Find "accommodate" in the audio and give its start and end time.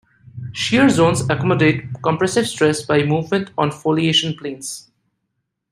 1.29-1.83